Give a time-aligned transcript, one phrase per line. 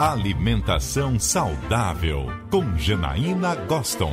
[0.00, 4.12] Alimentação saudável com Janaína Goston.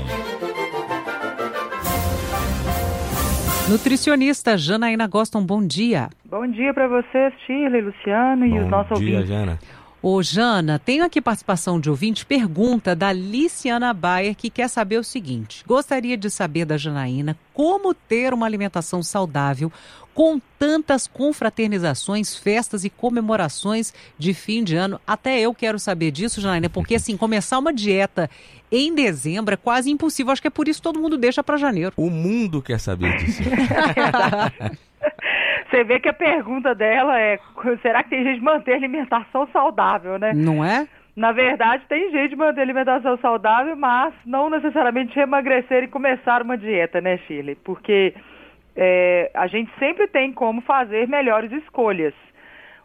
[3.70, 6.10] Nutricionista Janaína Goston, bom dia.
[6.26, 9.28] Bom dia para vocês, Shirley, Luciano e os nossos dia, ouvintes.
[9.28, 9.60] Jana.
[10.07, 15.04] Ô, Jana, tenho aqui participação de ouvinte, pergunta da Liciana Bayer, que quer saber o
[15.04, 19.73] seguinte: gostaria de saber da Janaína como ter uma alimentação saudável
[20.13, 25.02] com tantas confraternizações, festas e comemorações de fim de ano.
[25.07, 28.30] Até eu quero saber disso, Janaína, porque assim, começar uma dieta
[28.72, 30.31] em dezembro é quase impossível.
[30.31, 31.94] Acho que é por isso que todo mundo deixa para janeiro.
[31.98, 33.41] O mundo quer saber disso.
[35.70, 37.40] Você vê que a pergunta dela é:
[37.82, 40.34] será que tem gente de manter alimentação saudável, né?
[40.34, 40.88] Não é?
[41.16, 46.58] Na verdade, tem gente de manter alimentação saudável, mas não necessariamente emagrecer e começar uma
[46.58, 47.55] dieta, né, Shirley?
[47.55, 48.14] Porque
[48.76, 52.13] é, a gente sempre tem como fazer melhores escolhas.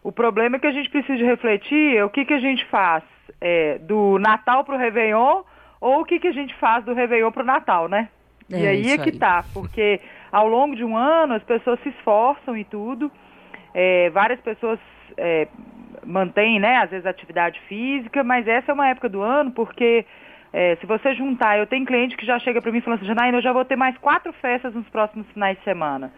[0.03, 3.03] O problema é que a gente precisa refletir é o que, que a gente faz
[3.41, 5.43] é, do Natal para o Réveillon
[5.81, 8.09] ou o que, que a gente faz do Réveillon para o Natal, né?
[8.53, 9.19] É, e aí é que aí.
[9.19, 10.01] tá, porque
[10.31, 13.11] ao longo de um ano as pessoas se esforçam e tudo,
[13.75, 14.79] é, várias pessoas
[15.17, 15.49] é,
[16.05, 20.05] mantêm, né, às vezes atividade física, mas essa é uma época do ano porque
[20.53, 23.39] é, se você juntar, eu tenho cliente que já chega para mim falando assim, Janaína,
[23.39, 26.13] eu já vou ter mais quatro festas nos próximos finais de semana.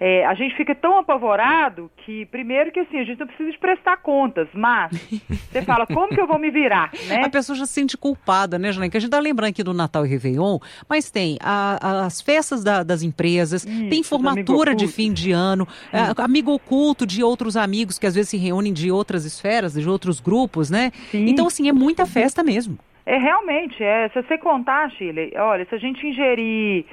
[0.00, 3.58] É, a gente fica tão apavorado que, primeiro que assim, a gente não precisa de
[3.58, 4.90] prestar contas, mas
[5.50, 7.22] você fala, como que eu vou me virar, né?
[7.24, 8.90] A pessoa já se sente culpada, né, Janaína?
[8.90, 12.20] Que a gente tá lembrando aqui do Natal e Réveillon, mas tem a- a- as
[12.20, 17.22] festas da- das empresas, Isso, tem formatura de fim de ano, é, amigo oculto de
[17.22, 20.90] outros amigos que às vezes se reúnem de outras esferas, de outros grupos, né?
[21.10, 21.26] Sim.
[21.28, 22.78] Então, assim, é muita festa mesmo.
[23.04, 24.08] É realmente, é.
[24.10, 26.84] Se você contar, Chile, olha, se a gente ingerir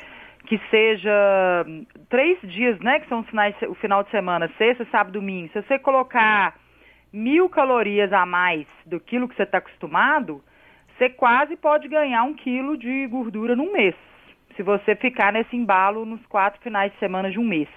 [0.45, 5.13] que seja hum, três dias, né, que são finais, o final de semana, sexta, sábado,
[5.13, 6.55] domingo, se você colocar
[7.11, 10.43] mil calorias a mais do quilo que você está acostumado,
[10.97, 13.95] você quase pode ganhar um quilo de gordura num mês,
[14.55, 17.69] se você ficar nesse embalo nos quatro finais de semana de um mês.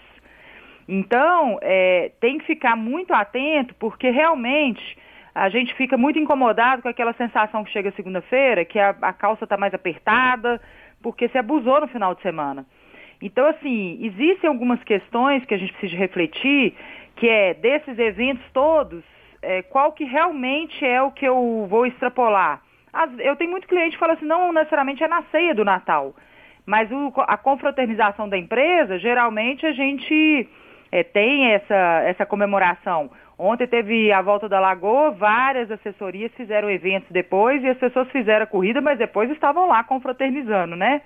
[0.88, 4.98] Então, é, tem que ficar muito atento, porque realmente
[5.34, 9.44] a gente fica muito incomodado com aquela sensação que chega segunda-feira, que a, a calça
[9.44, 10.60] está mais apertada,
[11.02, 12.64] porque se abusou no final de semana.
[13.20, 16.74] Então, assim, existem algumas questões que a gente precisa refletir,
[17.16, 19.02] que é desses eventos todos,
[19.42, 22.62] é, qual que realmente é o que eu vou extrapolar.
[22.92, 26.14] As- eu tenho muito cliente que fala assim, não necessariamente é na ceia do Natal,
[26.66, 30.48] mas o- a confraternização da empresa, geralmente a gente
[30.94, 33.10] é, tem essa, essa comemoração.
[33.44, 38.44] Ontem teve a volta da Lagoa, várias assessorias fizeram eventos depois e as pessoas fizeram
[38.44, 41.02] a corrida, mas depois estavam lá confraternizando, né?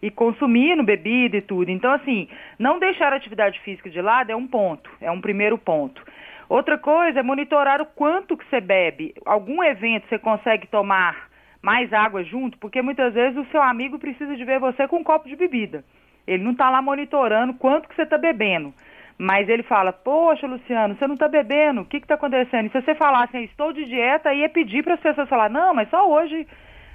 [0.00, 1.70] E consumindo bebida e tudo.
[1.70, 2.26] Então, assim,
[2.58, 6.02] não deixar a atividade física de lado é um ponto, é um primeiro ponto.
[6.48, 9.12] Outra coisa é monitorar o quanto que você bebe.
[9.26, 11.28] Algum evento você consegue tomar
[11.60, 15.04] mais água junto, porque muitas vezes o seu amigo precisa de ver você com um
[15.04, 15.84] copo de bebida.
[16.26, 18.72] Ele não está lá monitorando quanto que você está bebendo.
[19.18, 22.66] Mas ele fala, poxa, Luciano, você não está bebendo, o que está acontecendo?
[22.66, 25.48] E se você falar assim, estou de dieta, aí é pedir para as pessoas falar,
[25.48, 26.46] não, mas só hoje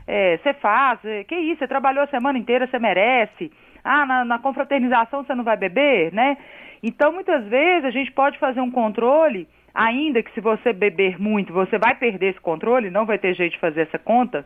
[0.05, 3.51] é, você faz, é, que isso, você trabalhou a semana inteira, você merece.
[3.83, 6.37] Ah, na, na confraternização você não vai beber, né?
[6.83, 11.53] Então, muitas vezes, a gente pode fazer um controle, ainda que se você beber muito,
[11.53, 14.45] você vai perder esse controle, não vai ter jeito de fazer essa conta,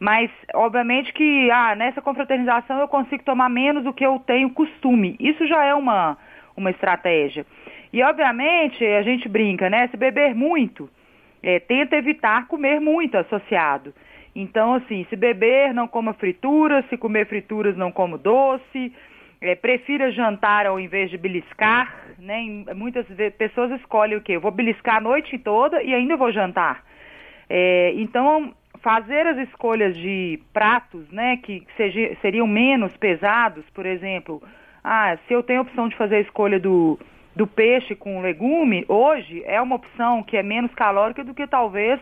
[0.00, 5.16] mas, obviamente que, ah, nessa confraternização eu consigo tomar menos do que eu tenho costume.
[5.20, 6.16] Isso já é uma,
[6.56, 7.46] uma estratégia.
[7.92, 9.88] E, obviamente, a gente brinca, né?
[9.88, 10.88] Se beber muito,
[11.42, 13.92] é, tenta evitar comer muito associado.
[14.34, 18.92] Então, assim, se beber, não coma frituras, se comer frituras, não coma doce,
[19.40, 22.64] é, prefira jantar ao invés de beliscar, né?
[22.74, 24.36] Muitas pessoas escolhem o quê?
[24.36, 26.84] Eu vou beliscar a noite toda e ainda vou jantar.
[27.50, 31.64] É, então, fazer as escolhas de pratos, né, que
[32.20, 34.42] seriam menos pesados, por exemplo,
[34.84, 36.98] ah, se eu tenho a opção de fazer a escolha do,
[37.36, 42.00] do peixe com legume, hoje é uma opção que é menos calórica do que talvez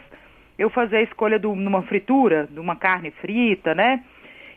[0.58, 4.02] eu fazer a escolha de uma fritura, de uma carne frita, né?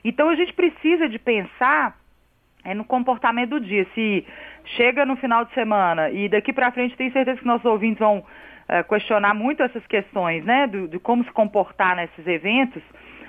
[0.03, 1.97] Então a gente precisa de pensar
[2.65, 3.86] é no comportamento do dia.
[3.94, 4.25] Se
[4.77, 8.24] chega no final de semana e daqui para frente tenho certeza que nossos ouvintes vão
[8.69, 12.81] eh, questionar muito essas questões, né, do- de como se comportar nesses eventos.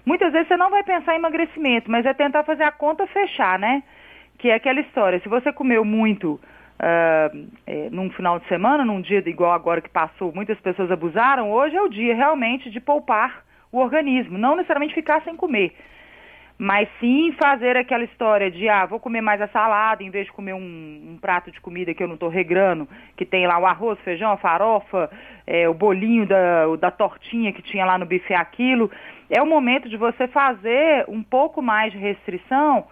[0.06, 3.58] Muitas vezes você não vai pensar em emagrecimento, mas é tentar fazer a conta fechar,
[3.58, 3.82] né?
[4.44, 5.18] Que é aquela história.
[5.20, 6.38] Se você comeu muito
[6.78, 7.30] ah,
[7.66, 11.74] eh, num final de semana, num dia igual agora que passou, muitas pessoas abusaram, hoje
[11.74, 13.42] é o dia realmente de poupar
[13.72, 15.72] o organismo, não necessariamente ficar sem comer.
[16.58, 20.32] mas sim fazer aquela história de, ah, vou comer mais a salada em vez de
[20.32, 20.58] comer um,
[21.12, 22.86] um prato de comida que eu não estou regrando,
[23.16, 25.10] que tem lá o arroz, feijão, a farofa,
[25.46, 28.90] é, o bolinho da, da tortinha que tinha lá no bife aquilo.
[29.30, 32.84] É o momento de você fazer um pouco mais de restrição,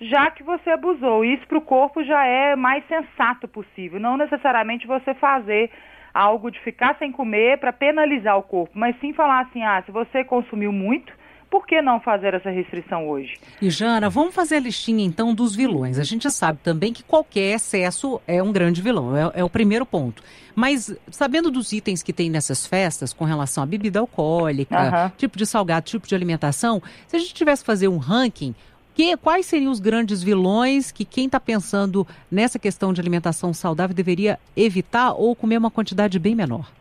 [0.00, 1.24] já que você abusou.
[1.24, 5.70] Isso para o corpo já é mais sensato possível, não necessariamente você fazer
[6.12, 9.92] algo de ficar sem comer para penalizar o corpo, mas sim falar assim, ah, se
[9.92, 11.12] você consumiu muito,
[11.50, 13.34] por que não fazer essa restrição hoje?
[13.60, 15.98] E Jana, vamos fazer a listinha então dos vilões.
[15.98, 19.86] A gente sabe também que qualquer excesso é um grande vilão, é, é o primeiro
[19.86, 20.22] ponto.
[20.54, 25.10] Mas sabendo dos itens que tem nessas festas com relação à bebida alcoólica, uhum.
[25.16, 28.54] tipo de salgado, tipo de alimentação, se a gente tivesse que fazer um ranking,
[28.96, 33.94] que, quais seriam os grandes vilões que quem está pensando nessa questão de alimentação saudável
[33.94, 36.72] deveria evitar ou comer uma quantidade bem menor?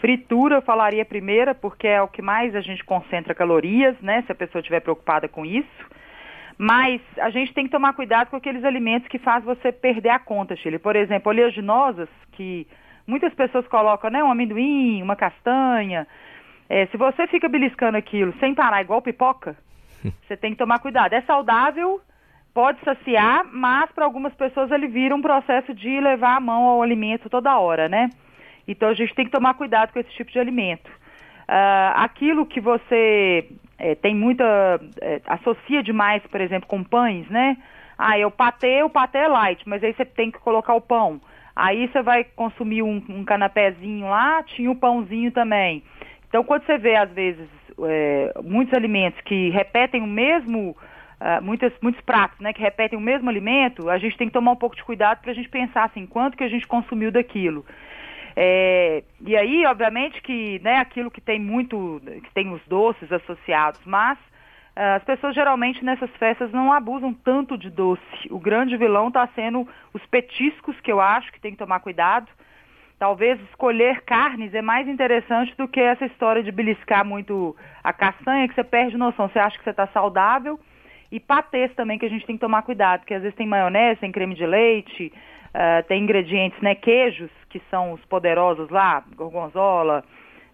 [0.00, 4.22] Fritura eu falaria primeira, porque é o que mais a gente concentra calorias, né?
[4.22, 5.66] Se a pessoa estiver preocupada com isso.
[6.56, 10.20] Mas a gente tem que tomar cuidado com aqueles alimentos que fazem você perder a
[10.20, 10.78] conta, Chile.
[10.78, 12.64] Por exemplo, oleaginosas, que
[13.04, 14.22] muitas pessoas colocam, né?
[14.22, 16.06] Um amendoim, uma castanha.
[16.68, 19.56] É, se você fica beliscando aquilo sem parar, igual pipoca,
[20.26, 21.12] você tem que tomar cuidado.
[21.12, 22.00] É saudável,
[22.54, 26.82] pode saciar, mas para algumas pessoas ele vira um processo de levar a mão ao
[26.82, 28.10] alimento toda hora, né?
[28.66, 30.88] Então a gente tem que tomar cuidado com esse tipo de alimento.
[31.48, 33.48] Uh, aquilo que você
[33.78, 34.44] é, tem muita.
[35.00, 37.56] É, associa demais, por exemplo, com pães, né?
[37.98, 40.80] Ah, é o patê, o patê é light, mas aí você tem que colocar o
[40.80, 41.20] pão.
[41.54, 45.82] Aí você vai consumir um, um canapézinho lá, tinha o pãozinho também.
[46.28, 47.48] Então, quando você vê, às vezes,
[47.84, 50.76] é, muitos alimentos que repetem o mesmo,
[51.20, 54.52] uh, muitos, muitos pratos, né, que repetem o mesmo alimento, a gente tem que tomar
[54.52, 57.64] um pouco de cuidado para a gente pensar assim, quanto que a gente consumiu daquilo.
[58.38, 63.80] É, e aí, obviamente, que né, aquilo que tem muito, que tem os doces associados,
[63.86, 68.02] mas uh, as pessoas geralmente nessas festas não abusam tanto de doce.
[68.30, 72.28] O grande vilão está sendo os petiscos, que eu acho que tem que tomar cuidado.
[72.98, 77.54] Talvez escolher carnes é mais interessante do que essa história de beliscar muito
[77.84, 79.28] a castanha, que você perde noção.
[79.28, 80.58] Você acha que você está saudável.
[81.12, 84.00] E patês também, que a gente tem que tomar cuidado, porque às vezes tem maionese,
[84.00, 85.12] tem creme de leite,
[85.54, 90.02] uh, tem ingredientes, né, queijos, que são os poderosos lá, gorgonzola,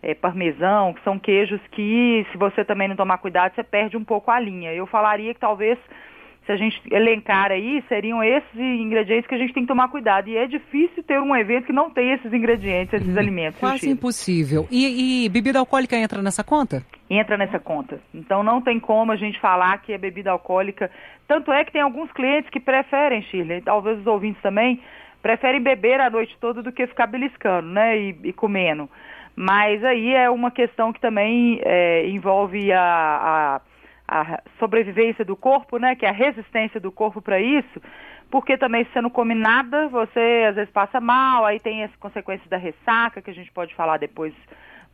[0.02, 4.04] é, parmesão, que são queijos que, se você também não tomar cuidado, você perde um
[4.04, 4.74] pouco a linha.
[4.74, 5.78] Eu falaria que talvez,
[6.44, 10.28] se a gente elencar aí, seriam esses ingredientes que a gente tem que tomar cuidado.
[10.28, 13.60] E é difícil ter um evento que não tem esses ingredientes, esses hum, alimentos.
[13.60, 14.66] Quase impossível.
[14.70, 16.84] E, e bebida alcoólica entra nessa conta?
[17.08, 18.00] Entra nessa conta.
[18.12, 20.90] Então não tem como a gente falar que é bebida alcoólica.
[21.28, 24.80] Tanto é que tem alguns clientes que preferem, Shirley, talvez os ouvintes também,
[25.22, 28.90] preferem beber a noite toda do que ficar beliscando, né, e, e comendo.
[29.34, 33.60] Mas aí é uma questão que também é, envolve a, a,
[34.12, 37.80] a, sobrevivência do corpo, né, que é a resistência do corpo para isso,
[38.30, 41.94] porque também se você não come nada, você às vezes passa mal, aí tem as
[41.96, 44.34] consequências da ressaca, que a gente pode falar depois,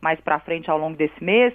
[0.01, 1.53] mais para frente ao longo desse mês.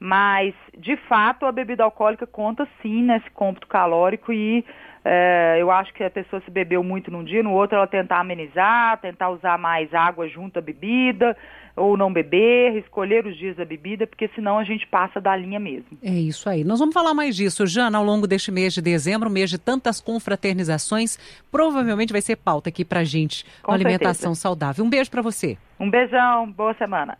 [0.00, 4.64] Mas, de fato, a bebida alcoólica conta sim nesse cômputo calórico e
[5.04, 8.20] é, eu acho que a pessoa se bebeu muito num dia, no outro ela tentar
[8.20, 11.36] amenizar, tentar usar mais água junto à bebida,
[11.76, 15.60] ou não beber, escolher os dias da bebida, porque senão a gente passa da linha
[15.60, 15.98] mesmo.
[16.02, 16.64] É isso aí.
[16.64, 20.00] Nós vamos falar mais disso, Jana, ao longo deste mês de dezembro, mês de tantas
[20.00, 21.18] confraternizações.
[21.50, 24.84] Provavelmente vai ser pauta aqui pra gente, Com alimentação saudável.
[24.84, 25.56] Um beijo para você.
[25.78, 27.16] Um beijão, boa semana.